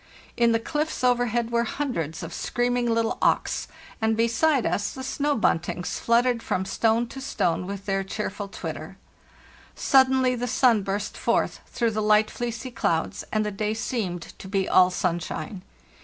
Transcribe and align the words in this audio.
In 0.35 0.51
the 0.51 0.57
cliffs 0.59 1.03
over 1.03 1.27
head 1.27 1.51
were 1.51 1.63
hundreds 1.65 2.23
of 2.23 2.33
screaming 2.33 2.89
little 2.89 3.19
auks, 3.21 3.67
and 4.01 4.17
beside 4.17 4.65
us 4.65 4.93
the 4.93 5.03
snow 5.03 5.35
buntings 5.35 5.99
fluttered 5.99 6.41
from 6.41 6.65
stone 6.65 7.05
to 7.09 7.21
stone 7.21 7.67
with 7.67 7.85
their 7.85 8.03
cheerful 8.03 8.47
twitter. 8.47 8.97
Suddenly 9.75 10.33
the 10.33 10.47
sun 10.47 10.81
burst 10.81 11.15
forth 11.15 11.59
through 11.67 11.91
the 11.91 12.01
light 12.01 12.31
fleecy 12.31 12.71
clouds, 12.71 13.23
and 13.31 13.45
the 13.45 13.51
day 13.51 13.75
seemed 13.75 14.23
to 14.39 14.47
be 14.47 14.67
all 14.67 14.89
sunshine. 14.89 15.61